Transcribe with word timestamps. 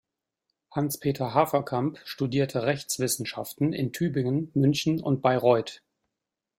Hans-Peter 0.71 1.35
Haferkamp 1.35 1.99
studierte 2.05 2.63
Rechtswissenschaften 2.63 3.71
in 3.71 3.93
Tübingen, 3.93 4.49
München 4.55 4.99
und 4.99 5.21
Bayreuth. 5.21 5.83